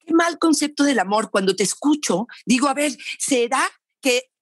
Qué 0.05 0.13
mal 0.13 0.37
concepto 0.39 0.83
del 0.83 0.99
amor. 0.99 1.31
Cuando 1.31 1.55
te 1.55 1.63
escucho, 1.63 2.27
digo, 2.45 2.67
a 2.67 2.73
ver, 2.73 2.97
¿será 3.19 3.69
que 4.01 4.33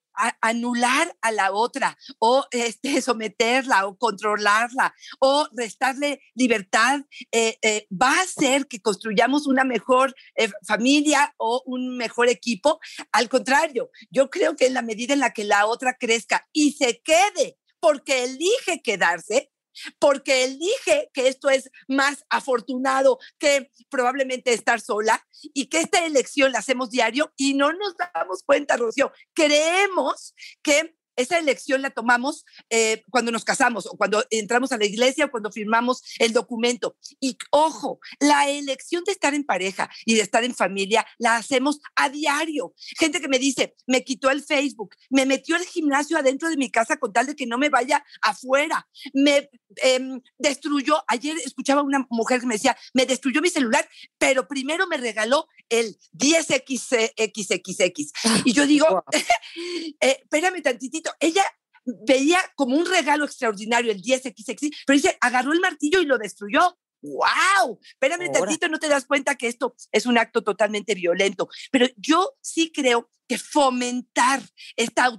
anular 0.42 1.16
a 1.22 1.32
la 1.32 1.52
otra 1.52 1.98
o 2.20 2.46
este, 2.52 3.02
someterla 3.02 3.88
o 3.88 3.98
controlarla 3.98 4.94
o 5.20 5.48
restarle 5.54 6.22
libertad 6.36 7.02
eh, 7.32 7.58
eh, 7.62 7.88
va 7.92 8.12
a 8.18 8.22
hacer 8.22 8.68
que 8.68 8.82
construyamos 8.82 9.48
una 9.48 9.64
mejor 9.64 10.16
eh, 10.36 10.50
familia 10.66 11.34
o 11.38 11.64
un 11.66 11.98
mejor 11.98 12.30
equipo. 12.30 12.80
Al 13.12 13.30
contrario, 13.30 13.90
yo 14.10 14.30
creo 14.30 14.56
que 14.56 14.68
en 14.68 14.74
la 14.74 14.82
medida 14.82 15.14
en 15.14 15.20
la 15.20 15.34
que 15.34 15.44
la 15.44 15.66
otra 15.66 15.96
crezca 15.98 16.48
y 16.52 16.74
se 16.74 17.02
quede 17.02 17.58
porque 17.80 18.26
elige 18.26 18.82
quedarse, 18.84 19.52
porque 20.00 20.44
elige 20.44 21.10
que 21.14 21.28
esto 21.28 21.50
es 21.50 21.70
más 21.88 22.26
afortunado 22.30 23.20
que 23.38 23.72
probablemente 23.90 24.54
estar 24.54 24.82
sola 24.82 25.26
y 25.54 25.68
que 25.68 25.80
esta 25.80 26.06
elección 26.06 26.52
la 26.52 26.60
hacemos 26.60 26.90
diario 26.90 27.34
y 27.38 27.54
no 27.54 27.72
nos 27.74 27.96
damos 28.14 28.44
cuenta, 28.44 28.78
Rocío. 28.78 29.12
Creemos 29.34 30.34
que 30.62 30.96
esa 31.16 31.38
elección 31.40 31.82
la 31.82 31.90
tomamos 31.90 32.46
eh, 32.70 33.04
cuando 33.10 33.32
nos 33.32 33.44
casamos 33.44 33.86
o 33.86 33.98
cuando 33.98 34.24
entramos 34.30 34.72
a 34.72 34.78
la 34.78 34.86
iglesia 34.86 35.26
o 35.26 35.32
cuando 35.32 35.52
firmamos 35.52 36.04
el 36.20 36.34
documento. 36.34 36.96
Y 37.20 37.38
ojo, 37.52 38.00
la 38.20 38.50
elección 38.50 39.04
de 39.04 39.12
estar 39.12 39.34
en 39.34 39.44
pareja 39.44 39.90
y 40.06 40.16
de 40.16 40.22
estar 40.22 40.44
en 40.44 40.56
familia 40.56 41.06
la 41.18 41.36
hacemos 41.36 41.80
a 41.96 42.10
diario. 42.10 42.74
Gente 43.00 43.22
que 43.22 43.28
me 43.28 43.40
dice, 43.40 43.76
me 43.88 44.04
quitó 44.04 44.30
el 44.30 44.44
Facebook, 44.44 44.96
me 45.10 45.26
metió 45.26 45.56
el 45.56 45.64
gimnasio 45.64 46.18
adentro 46.18 46.50
de 46.50 46.58
mi 46.58 46.70
casa 46.70 46.98
con 46.98 47.14
tal 47.14 47.28
de 47.28 47.36
que 47.36 47.46
no 47.46 47.58
me 47.58 47.70
vaya 47.70 48.04
afuera, 48.22 48.88
me 49.14 49.50
em, 49.78 50.22
destruyó, 50.38 51.04
ayer 51.08 51.38
escuchaba 51.46 51.82
una 51.82 52.06
mujer 52.10 52.40
que 52.40 52.48
me 52.48 52.56
decía, 52.56 52.78
me 52.94 53.06
destruyó 53.06 53.42
mi 53.42 53.50
celular, 53.50 53.88
pero 54.18 54.48
primero 54.48 54.88
me 54.88 54.98
regaló 54.98 55.48
el 55.70 55.98
10XXX. 56.14 58.12
Y 58.46 58.54
yo 58.54 58.66
digo, 58.68 59.04
eh, 60.02 60.20
espérame 60.22 60.62
tantitito, 60.62 61.01
ella 61.20 61.44
veía 61.86 62.40
como 62.56 62.78
un 62.78 62.86
regalo 62.86 63.26
extraordinario 63.26 63.92
el 63.92 64.02
10XX, 64.02 64.72
pero 64.86 64.98
dice, 64.98 65.18
agarró 65.20 65.54
el 65.54 65.60
martillo 65.60 66.00
y 66.00 66.06
lo 66.06 66.18
destruyó. 66.18 66.78
¡Wow! 67.02 67.80
Espérame 67.82 68.32
tantito, 68.32 68.68
no 68.70 68.80
te 68.80 68.88
das 68.88 69.06
cuenta 69.06 69.36
que 69.36 69.48
esto 69.48 69.76
es 69.92 70.06
un 70.06 70.18
acto 70.18 70.44
totalmente 70.44 70.96
violento. 70.96 71.50
Pero 71.72 71.88
yo 71.98 72.34
sí 72.42 72.72
creo 72.72 73.10
que 73.32 73.38
fomentar 73.38 74.42
esta 74.76 75.10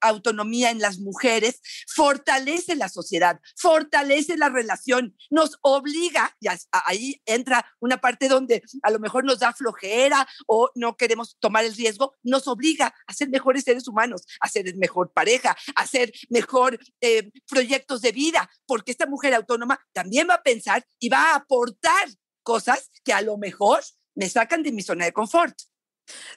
autonomía 0.00 0.72
en 0.72 0.80
las 0.80 0.98
mujeres 0.98 1.60
fortalece 1.94 2.74
la 2.74 2.88
sociedad, 2.88 3.38
fortalece 3.56 4.36
la 4.36 4.48
relación, 4.48 5.16
nos 5.30 5.56
obliga, 5.62 6.36
y 6.40 6.48
ahí 6.72 7.22
entra 7.26 7.64
una 7.78 7.98
parte 7.98 8.26
donde 8.26 8.64
a 8.82 8.90
lo 8.90 8.98
mejor 8.98 9.24
nos 9.24 9.38
da 9.38 9.52
flojera 9.52 10.26
o 10.48 10.68
no 10.74 10.96
queremos 10.96 11.36
tomar 11.38 11.64
el 11.64 11.76
riesgo, 11.76 12.16
nos 12.24 12.48
obliga 12.48 12.92
a 13.06 13.12
ser 13.12 13.28
mejores 13.28 13.62
seres 13.62 13.86
humanos, 13.86 14.26
a 14.40 14.48
ser 14.48 14.74
mejor 14.76 15.12
pareja, 15.12 15.56
a 15.76 15.86
ser 15.86 16.12
mejor 16.28 16.76
eh, 17.00 17.30
proyectos 17.48 18.00
de 18.00 18.10
vida, 18.10 18.50
porque 18.66 18.90
esta 18.90 19.06
mujer 19.06 19.32
autónoma 19.32 19.78
también 19.92 20.26
va 20.28 20.34
a 20.34 20.42
pensar 20.42 20.84
y 20.98 21.08
va 21.08 21.29
a 21.29 21.29
aportar 21.36 22.08
cosas 22.42 22.90
que 23.04 23.12
a 23.12 23.22
lo 23.22 23.36
mejor 23.36 23.80
me 24.14 24.28
sacan 24.28 24.62
de 24.62 24.72
mi 24.72 24.82
zona 24.82 25.04
de 25.04 25.12
confort. 25.12 25.56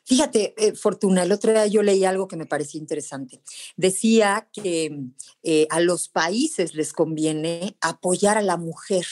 Fíjate, 0.05 0.53
eh, 0.57 0.73
Fortuna, 0.73 1.23
el 1.23 1.31
otro 1.31 1.51
día 1.51 1.65
yo 1.67 1.81
leí 1.81 2.05
algo 2.05 2.27
que 2.27 2.35
me 2.35 2.45
parecía 2.45 2.79
interesante. 2.79 3.41
Decía 3.75 4.49
que 4.53 4.95
eh, 5.41 5.67
a 5.69 5.79
los 5.79 6.09
países 6.09 6.75
les 6.75 6.93
conviene 6.93 7.77
apoyar 7.81 8.37
a 8.37 8.43
la 8.43 8.57
mujer. 8.57 9.05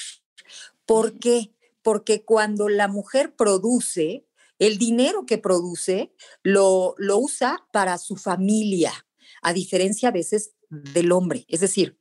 ¿Por 0.86 1.18
qué? 1.18 1.54
Porque 1.82 2.24
cuando 2.24 2.70
la 2.70 2.88
mujer 2.88 3.36
produce, 3.36 4.28
el 4.60 4.78
dinero 4.78 5.26
que 5.26 5.40
produce 5.40 6.14
lo, 6.44 6.94
lo 6.98 7.18
usa 7.18 7.66
para 7.74 7.98
su 7.98 8.16
familia, 8.16 8.94
a 9.42 9.54
diferencia 9.54 10.10
a 10.10 10.12
veces 10.12 10.52
del 10.70 11.12
hombre. 11.12 11.46
Es 11.48 11.62
decir, 11.62 11.98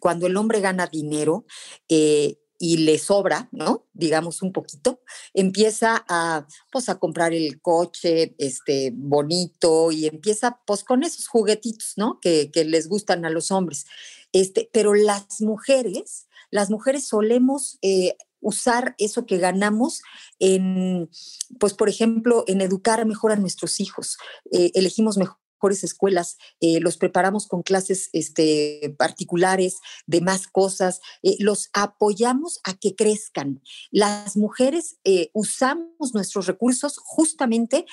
cuando 0.00 0.26
el 0.26 0.36
hombre 0.36 0.60
gana 0.60 0.86
dinero, 0.86 1.44
eh, 1.88 2.38
y 2.58 2.78
le 2.78 2.98
sobra, 2.98 3.48
¿no? 3.52 3.86
Digamos 3.92 4.42
un 4.42 4.52
poquito, 4.52 5.00
empieza 5.34 6.04
a, 6.08 6.46
pues, 6.70 6.88
a 6.88 6.98
comprar 6.98 7.32
el 7.34 7.60
coche, 7.60 8.34
este, 8.38 8.92
bonito 8.94 9.92
y 9.92 10.06
empieza, 10.06 10.60
pues, 10.66 10.84
con 10.84 11.02
esos 11.02 11.28
juguetitos, 11.28 11.94
¿no? 11.96 12.18
Que, 12.20 12.50
les 12.66 12.88
gustan 12.88 13.24
a 13.24 13.30
los 13.30 13.50
hombres. 13.50 13.86
Este, 14.32 14.68
pero 14.72 14.94
las 14.94 15.40
mujeres, 15.40 16.26
las 16.50 16.70
mujeres 16.70 17.06
solemos 17.06 17.78
eh, 17.82 18.16
usar 18.40 18.94
eso 18.98 19.26
que 19.26 19.38
ganamos 19.38 20.02
en, 20.38 21.10
pues, 21.58 21.74
por 21.74 21.88
ejemplo, 21.88 22.44
en 22.46 22.60
educar 22.60 23.04
mejor 23.06 23.32
a 23.32 23.36
nuestros 23.36 23.80
hijos. 23.80 24.18
Eh, 24.52 24.70
elegimos 24.74 25.16
mejor 25.16 25.38
mejores 25.56 25.84
escuelas, 25.84 26.36
eh, 26.60 26.80
los 26.80 26.96
preparamos 26.96 27.46
con 27.46 27.62
clases 27.62 28.10
este, 28.12 28.94
particulares 28.98 29.80
de 30.06 30.20
más 30.20 30.46
cosas, 30.46 31.00
eh, 31.22 31.36
los 31.38 31.70
apoyamos 31.72 32.60
a 32.64 32.74
que 32.74 32.94
crezcan. 32.94 33.62
Las 33.90 34.36
mujeres 34.36 34.98
eh, 35.04 35.30
usamos 35.32 36.14
nuestros 36.14 36.46
recursos 36.46 36.98
justamente 36.98 37.86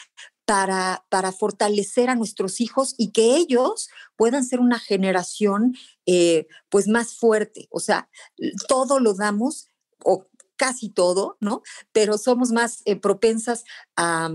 para, 0.46 1.06
para, 1.10 1.32
fortalecer 1.32 2.10
a 2.10 2.16
nuestros 2.16 2.60
hijos 2.60 2.96
y 2.98 3.12
que 3.12 3.38
ellos 3.38 3.90
puedan 4.18 4.44
ser 4.44 4.60
una 4.60 4.78
generación 4.78 5.78
pues 6.68 6.90
más 6.90 7.16
fuerte. 7.16 7.70
O 7.72 7.80
sea, 7.80 8.10
todo 8.68 9.00
lo 9.00 9.14
damos, 9.14 9.70
o 10.04 10.28
casi 10.58 10.90
todo, 10.90 11.38
¿no? 11.40 11.62
Pero 11.94 12.18
somos 12.18 12.52
más 12.52 12.84
propensas 13.02 13.64
a 13.96 14.30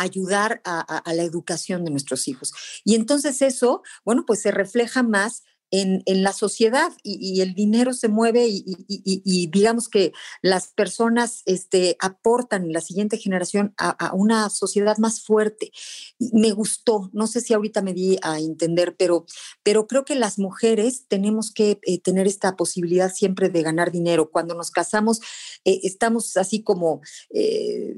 ayudar 0.00 0.60
a, 0.64 1.02
la 1.12 1.22
educación 1.22 1.84
de 1.84 1.90
nuestros 1.90 2.28
hijos. 2.28 2.52
Y 2.84 2.94
entonces 2.94 3.42
eso, 3.42 3.82
bueno, 4.04 4.24
pues 4.26 4.42
se 4.42 4.50
refleja 4.50 5.02
más 5.02 5.42
en, 5.70 6.02
la 6.06 6.32
sociedad 6.32 6.92
y, 7.02 7.40
el 7.40 7.54
dinero 7.54 7.92
se 7.92 8.08
mueve 8.08 8.46
y, 8.48 9.46
digamos 9.50 9.88
que 9.88 10.12
las 10.42 10.68
personas 10.68 11.42
este, 11.44 11.96
aportan 12.00 12.64
en 12.64 12.72
la 12.72 12.80
siguiente 12.80 13.18
generación 13.18 13.74
a, 13.76 14.12
una 14.14 14.48
sociedad 14.50 14.96
más 14.98 15.20
fuerte. 15.20 15.70
Me 16.18 16.52
gustó, 16.52 17.10
no 17.12 17.26
sé 17.26 17.40
si 17.40 17.54
ahorita 17.54 17.82
me 17.82 17.92
di 17.92 18.18
a 18.22 18.38
entender, 18.38 18.96
pero, 18.96 19.26
pero 19.62 19.86
creo 19.86 20.04
que 20.04 20.14
las 20.14 20.38
mujeres 20.38 21.04
tenemos 21.08 21.52
que 21.52 21.78
eh, 21.82 22.00
tener 22.00 22.26
esta 22.26 22.56
posibilidad 22.56 23.12
siempre 23.12 23.48
de 23.48 23.62
ganar 23.62 23.92
dinero. 23.92 24.30
Cuando 24.30 24.54
nos 24.54 24.70
casamos, 24.70 25.20
eh, 25.64 25.80
estamos 25.82 26.36
así 26.36 26.62
como... 26.62 27.02
Eh, 27.30 27.94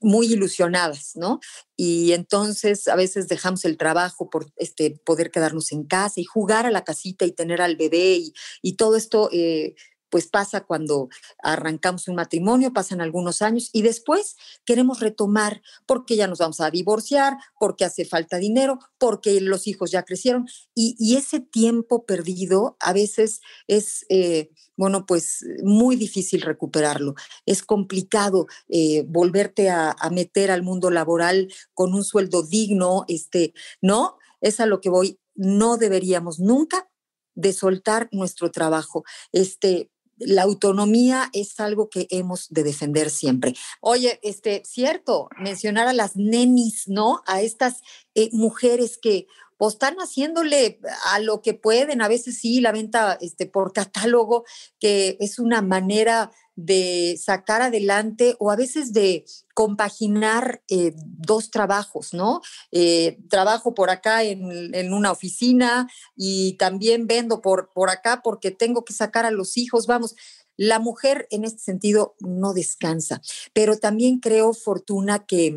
muy 0.00 0.32
ilusionadas, 0.32 1.12
¿no? 1.14 1.40
Y 1.76 2.12
entonces 2.12 2.88
a 2.88 2.96
veces 2.96 3.28
dejamos 3.28 3.64
el 3.64 3.76
trabajo 3.76 4.30
por 4.30 4.52
este, 4.56 5.00
poder 5.04 5.30
quedarnos 5.30 5.72
en 5.72 5.84
casa 5.84 6.20
y 6.20 6.24
jugar 6.24 6.66
a 6.66 6.70
la 6.70 6.84
casita 6.84 7.24
y 7.24 7.32
tener 7.32 7.60
al 7.60 7.76
bebé 7.76 8.20
y, 8.62 8.76
todo 8.76 8.96
esto 8.96 9.28
eh, 9.32 9.74
pues 10.10 10.26
pasa 10.26 10.62
cuando 10.62 11.08
arrancamos 11.42 12.08
un 12.08 12.16
matrimonio, 12.16 12.72
pasan 12.72 13.00
algunos 13.00 13.42
años 13.42 13.70
y 13.72 13.82
después 13.82 14.36
queremos 14.64 15.00
retomar 15.00 15.62
porque 15.86 16.16
ya 16.16 16.26
nos 16.26 16.38
vamos 16.38 16.60
a 16.60 16.70
divorciar, 16.70 17.38
porque 17.58 17.84
hace 17.84 18.04
falta 18.04 18.36
dinero, 18.36 18.78
porque 18.98 19.40
los 19.40 19.66
hijos 19.66 19.90
ya 19.90 20.02
crecieron 20.02 20.46
y, 20.74 21.16
ese 21.20 21.40
tiempo 21.40 22.06
perdido 22.06 22.76
a 22.80 22.92
veces 22.92 23.40
es, 23.66 24.06
eh, 24.08 24.50
bueno, 24.76 25.04
pues 25.06 25.44
muy 25.62 25.96
difícil 25.96 26.40
recuperarlo. 26.40 27.14
Es 27.46 27.62
complicado 27.62 28.46
eh, 28.68 29.04
volverte 29.06 29.70
a, 29.70 29.94
meter 30.10 30.50
al 30.50 30.62
mundo 30.62 30.90
laboral 30.90 31.52
con 31.74 31.94
un 31.94 32.04
sueldo 32.04 32.42
digno, 32.42 33.04
este, 33.08 33.52
¿no? 33.80 34.16
Es 34.40 34.60
a 34.60 34.66
lo 34.66 34.80
que 34.80 34.88
voy. 34.88 35.20
No 35.34 35.76
deberíamos 35.76 36.40
nunca 36.40 36.88
de 37.34 37.52
soltar 37.52 38.08
nuestro 38.12 38.50
trabajo. 38.50 39.04
Este, 39.32 39.90
la 40.20 40.42
autonomía 40.42 41.30
es 41.32 41.58
algo 41.60 41.88
que 41.88 42.06
hemos 42.10 42.48
de 42.50 42.62
defender 42.62 43.10
siempre. 43.10 43.54
Oye, 43.80 44.20
este, 44.22 44.62
cierto, 44.64 45.28
mencionar 45.38 45.88
a 45.88 45.92
las 45.92 46.16
nenis, 46.16 46.84
¿no? 46.86 47.22
A 47.26 47.40
estas 47.42 47.80
eh, 48.14 48.28
mujeres 48.32 48.98
que 48.98 49.26
pues, 49.56 49.74
están 49.74 49.96
haciéndole 49.96 50.80
a 51.12 51.18
lo 51.20 51.42
que 51.42 51.54
pueden, 51.54 52.02
a 52.02 52.08
veces 52.08 52.38
sí, 52.38 52.60
la 52.60 52.72
venta 52.72 53.18
este, 53.20 53.46
por 53.46 53.72
catálogo, 53.72 54.44
que 54.78 55.16
es 55.20 55.38
una 55.38 55.62
manera 55.62 56.30
de 56.66 57.18
sacar 57.18 57.62
adelante 57.62 58.36
o 58.38 58.50
a 58.50 58.56
veces 58.56 58.92
de 58.92 59.24
compaginar 59.54 60.62
eh, 60.68 60.92
dos 60.94 61.50
trabajos, 61.50 62.12
¿no? 62.12 62.40
Eh, 62.70 63.18
trabajo 63.28 63.74
por 63.74 63.90
acá 63.90 64.22
en, 64.22 64.74
en, 64.74 64.92
una 64.92 65.10
oficina 65.10 65.88
y 66.16 66.54
también 66.54 67.06
vendo 67.06 67.40
por, 67.40 67.70
por 67.72 67.90
acá 67.90 68.20
porque 68.22 68.50
tengo 68.50 68.84
que 68.84 68.92
sacar 68.92 69.24
a 69.24 69.30
los 69.30 69.56
hijos, 69.56 69.86
vamos. 69.86 70.14
La 70.56 70.78
mujer 70.78 71.26
en 71.30 71.44
este 71.44 71.60
sentido 71.60 72.14
no 72.20 72.52
descansa, 72.52 73.22
pero 73.54 73.78
también 73.78 74.18
creo, 74.18 74.52
Fortuna, 74.52 75.24
que 75.24 75.56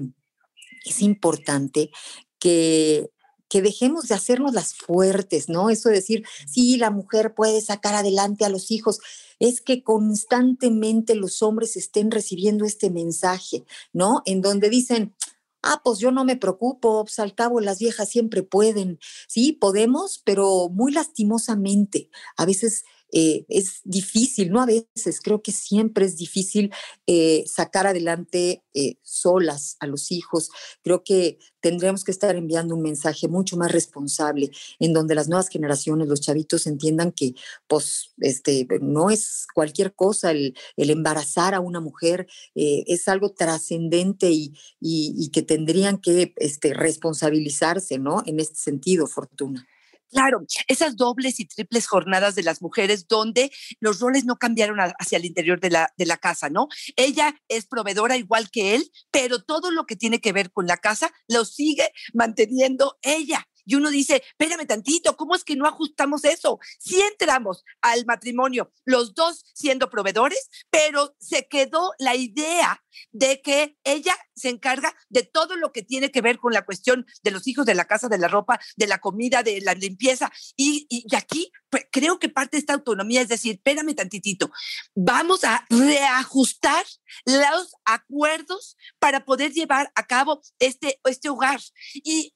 es 0.86 1.02
importante 1.02 1.92
que 2.40 3.10
que 3.54 3.62
dejemos 3.62 4.08
de 4.08 4.16
hacernos 4.16 4.56
las 4.56 4.74
fuertes, 4.74 5.48
¿no? 5.48 5.70
Eso 5.70 5.90
de 5.90 5.98
decir, 5.98 6.26
sí, 6.48 6.78
la 6.78 6.90
mujer 6.90 7.36
puede 7.36 7.62
sacar 7.62 7.94
adelante 7.94 8.46
a 8.46 8.50
los 8.50 8.72
hijos, 8.72 8.98
es 9.44 9.60
que 9.60 9.84
constantemente 9.84 11.16
los 11.16 11.42
hombres 11.42 11.76
estén 11.76 12.12
recibiendo 12.12 12.64
este 12.64 12.90
mensaje, 12.90 13.66
¿no? 13.92 14.22
En 14.26 14.42
donde 14.42 14.70
dicen, 14.70 15.14
ah, 15.62 15.82
pues 15.84 16.00
yo 16.00 16.12
no 16.12 16.24
me 16.24 16.38
preocupo, 16.38 17.04
pues 17.04 17.20
al 17.20 17.36
cabo 17.36 17.60
las 17.60 17.78
viejas 17.78 18.08
siempre 18.08 18.44
pueden, 18.44 19.00
sí, 19.28 19.52
podemos, 19.52 20.22
pero 20.24 20.70
muy 20.70 20.94
lastimosamente. 20.94 22.10
A 22.38 22.46
veces 22.46 22.86
eh, 23.16 23.46
es 23.48 23.82
difícil, 23.84 24.50
no 24.50 24.60
a 24.60 24.66
veces, 24.66 25.22
creo 25.22 25.44
que 25.44 25.52
siempre 25.52 26.04
es 26.04 26.18
difícil 26.18 26.74
eh, 27.06 27.44
sacar 27.46 27.86
adelante 27.86 28.64
eh, 28.74 28.96
solas 29.04 29.78
a 29.80 29.86
los 29.86 30.12
hijos. 30.12 30.50
Creo 30.82 31.04
que 31.04 31.38
tendríamos 31.62 32.04
que 32.04 32.10
estar 32.10 32.36
enviando 32.36 32.74
un 32.76 32.82
mensaje 32.82 33.28
mucho 33.28 33.56
más 33.56 33.72
responsable, 33.72 34.50
en 34.80 34.94
donde 34.94 35.14
las 35.14 35.30
nuevas 35.30 35.50
generaciones, 35.50 36.08
los 36.08 36.22
chavitos 36.22 36.66
entiendan 36.66 37.12
que 37.12 37.36
pues, 37.68 38.14
este, 38.18 38.68
no 38.82 39.12
es 39.12 39.46
cualquier 39.54 39.94
cosa 39.94 40.32
el, 40.32 40.56
embarazar 40.76 41.54
a 41.54 41.60
una 41.60 41.80
mujer, 41.80 42.28
es 42.56 43.08
algo 43.08 43.34
trascendente 43.34 44.32
y, 44.32 44.54
y, 44.82 45.30
que 45.30 45.44
tendrían 45.44 46.00
que 46.00 46.34
este, 46.38 46.74
responsabilizarse, 46.74 48.00
¿no? 48.00 48.24
En 48.26 48.40
este 48.40 48.56
sentido, 48.56 49.06
Fortuna. 49.06 49.68
Claro, 50.14 50.46
esas 50.68 50.96
dobles 50.96 51.40
y 51.40 51.46
triples 51.46 51.88
jornadas 51.88 52.36
de 52.36 52.44
las 52.44 52.62
mujeres 52.62 53.08
donde 53.08 53.52
los 53.80 54.00
roles 54.00 54.26
no 54.26 54.38
cambiaron 54.38 54.78
hacia 54.80 55.18
el 55.18 55.26
interior 55.26 55.60
de 55.60 55.72
la, 55.72 55.92
de 55.98 56.06
la 56.06 56.18
casa, 56.18 56.52
¿no? 56.52 56.68
Ella 56.96 57.36
es 57.48 57.66
proveedora 57.66 58.16
igual 58.16 58.52
que 58.52 58.76
él, 58.76 58.92
pero 59.10 59.42
todo 59.42 59.72
lo 59.72 59.88
que 59.88 59.96
tiene 59.96 60.22
que 60.22 60.32
ver 60.32 60.52
con 60.52 60.68
la 60.68 60.78
casa 60.78 61.12
lo 61.28 61.46
sigue 61.46 61.92
manteniendo 62.14 63.00
ella. 63.02 63.48
Y 63.66 63.76
uno 63.76 63.90
dice, 63.90 64.24
espérame 64.26 64.66
tantito, 64.68 65.16
¿cómo 65.16 65.36
es 65.36 65.44
que 65.44 65.56
no 65.56 65.68
ajustamos 65.68 66.24
eso? 66.26 66.60
Si 66.80 67.00
entramos 67.02 67.64
al 67.82 68.06
matrimonio, 68.06 68.72
los 68.86 69.14
dos 69.14 69.46
siendo 69.54 69.90
proveedores, 69.90 70.50
pero 70.70 71.16
se 71.20 71.48
quedó 71.48 71.94
la 72.00 72.16
idea 72.16 72.84
de 73.12 73.42
que 73.42 73.78
ella 73.84 74.16
se 74.36 74.50
encarga 74.50 74.96
de 75.10 75.24
todo 75.24 75.56
lo 75.56 75.72
que 75.72 75.84
tiene 75.84 76.12
que 76.12 76.22
ver 76.22 76.38
con 76.38 76.54
la 76.54 76.66
cuestión 76.66 77.06
de 77.24 77.32
los 77.32 77.48
hijos, 77.48 77.66
de 77.66 77.76
la 77.76 77.86
casa, 77.86 78.08
de 78.10 78.18
la 78.18 78.28
ropa, 78.28 78.60
de 78.76 78.88
la 78.88 79.00
comida, 79.00 79.44
de 79.44 79.62
la 79.62 79.74
limpieza. 79.74 80.32
Y, 80.56 80.86
y 80.90 81.16
aquí 81.16 81.52
pues, 81.70 81.88
creo 81.92 82.20
que 82.20 82.30
parte 82.30 82.58
de 82.58 82.60
esta 82.60 82.74
autonomía 82.74 83.22
es 83.22 83.30
decir, 83.30 83.56
espérame 83.56 83.96
tantitito, 83.96 84.52
vamos 84.96 85.44
a 85.44 85.66
reajustar 85.70 86.86
los 87.26 87.76
acuerdos 87.86 88.78
para 89.00 89.26
poder 89.26 89.52
llevar 89.54 89.92
a 89.96 90.06
cabo 90.06 90.42
este, 90.60 91.00
este 91.06 91.30
hogar. 91.30 91.60
Y 91.96 92.34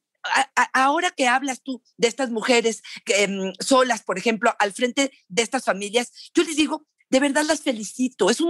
ahora 0.73 1.11
que 1.11 1.27
hablas 1.27 1.61
tú 1.61 1.81
de 1.97 2.07
estas 2.07 2.29
mujeres 2.29 2.81
em, 3.07 3.53
solas, 3.59 4.03
por 4.03 4.17
ejemplo, 4.17 4.53
al 4.59 4.73
frente 4.73 5.11
de 5.27 5.41
estas 5.41 5.63
familias, 5.65 6.11
yo 6.33 6.43
les 6.43 6.55
digo, 6.55 6.85
de 7.09 7.19
verdad 7.19 7.43
las 7.45 7.61
felicito. 7.61 8.29
Es 8.29 8.41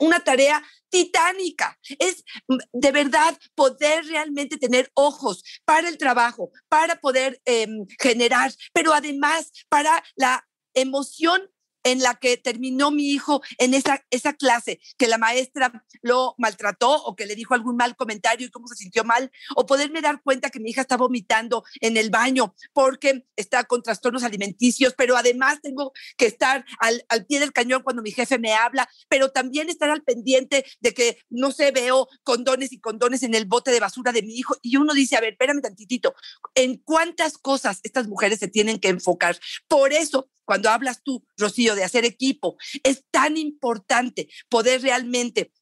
una 0.00 0.20
tarea 0.20 0.62
titánica. 0.90 1.78
Es 1.98 2.24
mm, 2.46 2.56
de 2.72 2.92
verdad 2.92 3.38
poder 3.54 4.04
realmente 4.06 4.56
tener 4.56 4.90
ojos 4.94 5.42
para 5.64 5.88
el 5.88 5.98
trabajo, 5.98 6.50
para 6.68 7.00
poder 7.00 7.40
em, 7.44 7.86
generar, 8.00 8.52
pero 8.72 8.92
además 8.92 9.50
para 9.68 10.02
la 10.16 10.46
emoción 10.74 11.42
en 11.90 12.00
la 12.00 12.14
que 12.14 12.36
terminó 12.36 12.90
mi 12.90 13.10
hijo 13.10 13.42
en 13.58 13.74
esa, 13.74 14.04
esa 14.10 14.34
clase, 14.34 14.80
que 14.96 15.08
la 15.08 15.18
maestra 15.18 15.84
lo 16.02 16.34
maltrató 16.38 17.02
o 17.04 17.16
que 17.16 17.26
le 17.26 17.34
dijo 17.34 17.54
algún 17.54 17.76
mal 17.76 17.96
comentario 17.96 18.46
y 18.46 18.50
cómo 18.50 18.68
se 18.68 18.76
sintió 18.76 19.04
mal, 19.04 19.30
o 19.56 19.66
poderme 19.66 20.00
dar 20.00 20.22
cuenta 20.22 20.50
que 20.50 20.60
mi 20.60 20.70
hija 20.70 20.82
está 20.82 20.96
vomitando 20.96 21.64
en 21.80 21.96
el 21.96 22.10
baño 22.10 22.54
porque 22.72 23.26
está 23.36 23.64
con 23.64 23.82
trastornos 23.82 24.22
alimenticios, 24.22 24.94
pero 24.96 25.16
además 25.16 25.60
tengo 25.62 25.92
que 26.16 26.26
estar 26.26 26.64
al, 26.80 27.04
al 27.08 27.26
pie 27.26 27.40
del 27.40 27.52
cañón 27.52 27.82
cuando 27.82 28.02
mi 28.02 28.12
jefe 28.12 28.38
me 28.38 28.54
habla, 28.54 28.88
pero 29.08 29.30
también 29.30 29.68
estar 29.68 29.90
al 29.90 30.02
pendiente 30.02 30.64
de 30.80 30.94
que 30.94 31.18
no 31.30 31.52
se 31.52 31.70
veo 31.70 32.08
condones 32.22 32.72
y 32.72 32.80
condones 32.80 33.22
en 33.22 33.34
el 33.34 33.46
bote 33.46 33.70
de 33.70 33.80
basura 33.80 34.12
de 34.12 34.22
mi 34.22 34.34
hijo. 34.34 34.56
Y 34.62 34.76
uno 34.76 34.94
dice, 34.94 35.16
a 35.16 35.20
ver, 35.20 35.32
espérame 35.32 35.62
tantitito, 35.62 36.14
¿en 36.54 36.76
cuántas 36.76 37.38
cosas 37.38 37.80
estas 37.82 38.08
mujeres 38.08 38.38
se 38.38 38.48
tienen 38.48 38.78
que 38.78 38.88
enfocar? 38.88 39.38
Por 39.68 39.92
eso 39.92 40.30
cuando 40.48 40.70
hablas 40.70 41.02
tú, 41.02 41.22
Rocío, 41.36 41.74
de 41.74 41.84
hacer 41.84 42.06
equipo, 42.06 42.56
es 42.82 43.04
tan 43.10 43.36
importante 43.36 44.30
poder 44.48 44.80
realmente 44.80 45.52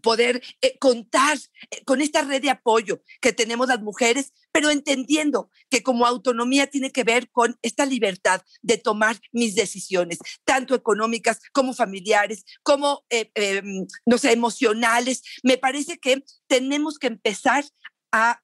poder 0.00 0.42
eh, 0.62 0.78
contar 0.78 1.36
eh, 1.70 1.84
con 1.84 2.00
esta 2.00 2.22
red 2.22 2.40
de 2.40 2.48
apoyo 2.48 3.02
que 3.20 3.34
tenemos 3.34 3.68
las 3.68 3.82
mujeres, 3.82 4.32
pero 4.50 4.70
entendiendo 4.70 5.50
que 5.68 5.82
como 5.82 6.06
autonomía 6.06 6.68
tiene 6.68 6.90
que 6.90 7.04
ver 7.04 7.30
con 7.32 7.58
esta 7.60 7.84
libertad 7.84 8.40
de 8.62 8.78
tomar 8.78 9.20
mis 9.30 9.54
decisiones, 9.54 10.20
tanto 10.44 10.74
económicas 10.74 11.38
como 11.52 11.74
familiares, 11.74 12.46
como, 12.62 13.04
eh, 13.10 13.30
em, 13.34 13.86
no 14.06 14.16
sé, 14.16 14.32
emocionales. 14.32 15.22
Me 15.42 15.58
parece 15.58 15.98
que 15.98 16.24
tenemos 16.46 16.98
que 16.98 17.08
empezar 17.08 17.62
a 18.10 18.40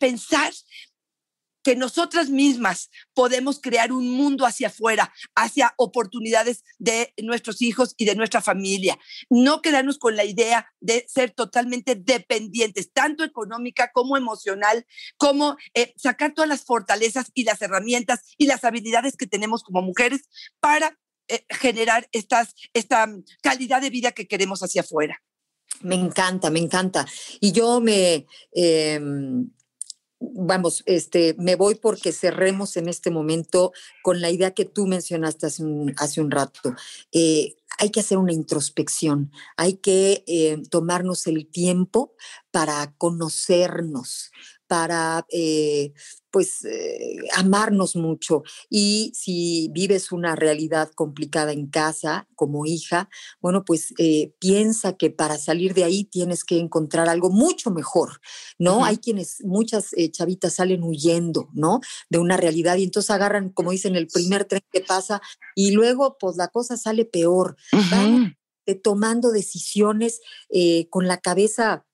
pensar 0.00 0.52
que 1.62 1.76
nosotras 1.76 2.28
mismas 2.28 2.90
podemos 3.14 3.60
crear 3.60 3.92
un 3.92 4.10
mundo 4.10 4.46
hacia 4.46 4.68
afuera, 4.68 5.12
hacia 5.34 5.74
oportunidades 5.76 6.64
de 6.78 7.14
nuestros 7.22 7.62
hijos 7.62 7.94
y 7.96 8.04
de 8.04 8.14
nuestra 8.14 8.40
familia. 8.40 8.98
No 9.30 9.62
quedarnos 9.62 9.98
con 9.98 10.16
la 10.16 10.24
idea 10.24 10.66
de 10.80 11.06
ser 11.08 11.30
totalmente 11.30 11.94
dependientes, 11.94 12.92
tanto 12.92 13.24
económica 13.24 13.90
como 13.92 14.16
emocional, 14.16 14.86
como 15.16 15.56
eh, 15.74 15.94
sacar 15.96 16.34
todas 16.34 16.48
las 16.48 16.64
fortalezas 16.64 17.30
y 17.34 17.44
las 17.44 17.62
herramientas 17.62 18.20
y 18.38 18.46
las 18.46 18.64
habilidades 18.64 19.16
que 19.16 19.26
tenemos 19.26 19.62
como 19.62 19.82
mujeres 19.82 20.22
para 20.60 20.98
eh, 21.28 21.44
generar 21.48 22.08
estas, 22.12 22.54
esta 22.74 23.06
calidad 23.42 23.80
de 23.80 23.90
vida 23.90 24.12
que 24.12 24.26
queremos 24.26 24.62
hacia 24.62 24.82
afuera. 24.82 25.22
Me 25.80 25.94
encanta, 25.94 26.50
me 26.50 26.58
encanta. 26.58 27.06
Y 27.40 27.52
yo 27.52 27.80
me... 27.80 28.26
Em, 28.52 29.50
vamos, 30.34 30.82
este, 30.86 31.34
me 31.38 31.56
voy 31.56 31.74
porque 31.74 32.12
cerremos 32.12 32.76
en 32.76 32.88
este 32.88 33.10
momento 33.10 33.72
con 34.02 34.20
la 34.20 34.30
idea 34.30 34.52
que 34.52 34.64
tú 34.64 34.86
mencionaste 34.86 35.46
hace 35.46 35.62
un, 36.20 36.30
rato. 36.30 36.74
Eh, 37.12 37.56
hay 37.78 37.90
que 37.90 38.00
hacer 38.00 38.18
una 38.18 38.32
introspección, 38.32 39.32
hay 39.56 39.74
que 39.74 40.24
eh, 40.26 40.62
tomarnos 40.70 41.26
el 41.26 41.46
tiempo 41.46 42.14
para 42.50 42.92
conocernos, 42.98 44.30
para 44.72 45.26
eh, 45.28 45.92
pues 46.30 46.64
eh, 46.64 47.18
amarnos 47.36 47.94
mucho. 47.94 48.42
Y 48.70 49.12
si 49.14 49.68
vives 49.74 50.12
una 50.12 50.34
realidad 50.34 50.90
complicada 50.94 51.52
en 51.52 51.66
casa 51.66 52.26
como 52.36 52.64
hija, 52.64 53.10
bueno, 53.42 53.66
pues 53.66 53.92
eh, 53.98 54.32
piensa 54.38 54.96
que 54.96 55.10
para 55.10 55.36
salir 55.36 55.74
de 55.74 55.84
ahí 55.84 56.04
tienes 56.04 56.42
que 56.42 56.58
encontrar 56.58 57.10
algo 57.10 57.28
mucho 57.28 57.70
mejor, 57.70 58.22
¿no? 58.58 58.86
Hay 58.86 58.96
quienes, 58.96 59.44
muchas 59.44 59.90
chavitas 60.10 60.54
salen 60.54 60.82
huyendo, 60.84 61.50
¿no? 61.52 61.80
De 62.08 62.16
una 62.16 62.38
realidad 62.38 62.76
y 62.76 62.84
entonces 62.84 63.10
agarran, 63.10 63.50
como 63.50 63.72
dicen, 63.72 63.94
el 63.94 64.06
primer 64.06 64.46
tren 64.46 64.62
que 64.72 64.80
pasa 64.80 65.20
y 65.54 65.72
luego 65.72 66.16
pues 66.18 66.36
la 66.38 66.48
cosa 66.48 66.78
sale 66.78 67.04
peor. 67.04 67.56
Van 67.90 68.38
tomando 68.82 69.32
decisiones 69.32 70.22
con 70.88 71.08
la 71.08 71.18
cabeza 71.18 71.84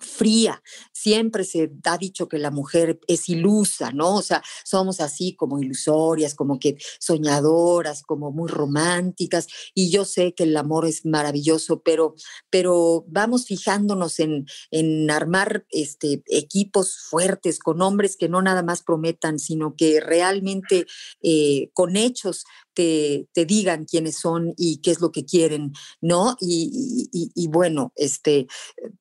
fría. 0.00 0.62
Siempre 0.92 1.44
se 1.44 1.70
ha 1.84 1.98
dicho 1.98 2.28
que 2.28 2.38
la 2.38 2.50
mujer 2.50 3.00
es 3.06 3.28
ilusa, 3.28 3.92
¿no? 3.92 4.16
O 4.16 4.22
sea, 4.22 4.42
somos 4.64 5.00
así 5.00 5.34
como 5.34 5.60
ilusorias, 5.60 6.34
como 6.34 6.58
que 6.58 6.76
soñadoras, 6.98 8.02
como 8.02 8.32
muy 8.32 8.48
románticas. 8.48 9.46
Y 9.74 9.90
yo 9.90 10.04
sé 10.04 10.34
que 10.34 10.44
el 10.44 10.56
amor 10.56 10.86
es 10.86 11.04
maravilloso, 11.04 11.82
pero, 11.82 12.14
pero 12.50 13.04
vamos 13.08 13.46
fijándonos 13.46 14.18
en, 14.20 14.46
en 14.70 15.10
armar 15.10 15.66
este, 15.70 16.22
equipos 16.26 16.98
fuertes 16.98 17.58
con 17.58 17.82
hombres 17.82 18.16
que 18.16 18.28
no 18.28 18.42
nada 18.42 18.62
más 18.62 18.82
prometan, 18.82 19.38
sino 19.38 19.74
que 19.76 20.00
realmente 20.00 20.86
eh, 21.22 21.70
con 21.72 21.96
hechos 21.96 22.44
te, 22.76 23.46
digan 23.46 23.86
quiénes 23.86 24.18
son 24.18 24.52
y 24.56 24.78
qué 24.82 24.90
es 24.90 25.00
lo 25.00 25.10
que 25.10 25.24
quieren, 25.24 25.72
¿no? 26.00 26.36
Y, 26.40 27.48
bueno, 27.48 27.92
este, 27.96 28.46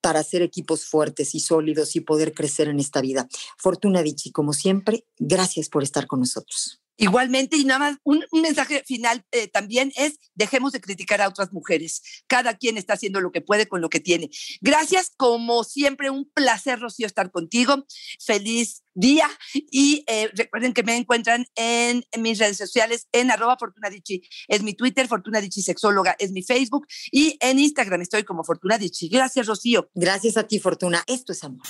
para 0.02 0.22
hacer 0.22 0.42
equipos 0.42 0.86
fuertes 0.86 1.36
y 1.36 1.42
sólidos 1.42 1.96
y 1.96 2.00
poder 2.00 2.34
crecer 2.34 2.70
en 2.70 2.80
esta 2.80 3.02
vida. 3.02 3.28
Fortuna 3.58 4.02
Dichi, 4.02 4.32
como 4.32 4.54
siempre, 4.54 5.06
gracias 5.20 5.70
por 5.70 5.84
estar 5.84 6.08
con 6.08 6.22
nosotros. 6.22 6.85
Igualmente, 6.98 7.58
y 7.58 7.66
nada 7.66 7.80
más, 7.80 7.98
un, 8.04 8.24
mensaje 8.32 8.84
final 8.86 9.26
eh, 9.32 9.48
también 9.48 9.92
es, 9.96 10.20
dejemos 10.34 10.72
de 10.72 10.82
criticar 10.82 11.22
a 11.22 11.28
otras 11.28 11.52
mujeres. 11.52 12.02
Cada 12.28 12.56
quien 12.56 12.78
está 12.78 12.94
haciendo 12.94 13.22
lo 13.22 13.32
que 13.32 13.42
puede 13.42 13.68
con 13.68 13.82
lo 13.82 13.90
que 13.90 14.00
tiene. 14.00 14.30
Gracias, 14.62 15.12
como 15.18 15.64
siempre, 15.64 16.10
un 16.10 16.30
placer, 16.34 16.80
Rocío, 16.80 17.08
estar 17.08 17.32
contigo. 17.32 17.86
Feliz 18.20 18.86
día 18.96 19.30
y 19.54 20.04
eh, 20.08 20.32
recuerden 20.34 20.74
que 20.74 20.82
me 20.82 20.96
encuentran 20.96 21.46
en, 21.56 22.04
mis 22.18 22.40
redes 22.40 22.58
sociales 22.58 23.08
en 23.12 23.30
arroba 23.30 23.58
fortunadichi, 23.60 24.24
es 24.48 24.64
mi 24.64 24.74
Twitter, 24.74 25.08
fortunadichi 25.08 25.62
sexóloga, 25.62 26.16
es 26.18 26.32
mi 26.32 26.42
Facebook 26.42 26.88
y 27.12 27.38
en 27.42 27.60
Instagram 27.60 28.02
estoy 28.02 28.24
como 28.24 28.44
fortunadichi. 28.44 29.10
Gracias, 29.10 29.46
Rocío. 29.48 29.90
Gracias 29.94 30.38
a 30.38 30.44
ti, 30.44 30.60
Fortuna. 30.60 31.04
Esto 31.08 31.34
es 31.34 31.44
amor. 31.44 31.66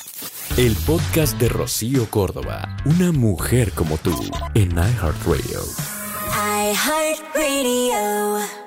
El 0.55 0.75
podcast 0.85 1.38
de 1.39 1.49
Rocío 1.49 2.09
Córdoba, 2.09 2.77
una 2.85 3.11
mujer 3.11 3.71
como 3.71 3.97
tú, 3.97 4.13
en 4.53 4.77
iHeartRadio. 5.23 5.62
iHeartRadio. 6.73 8.64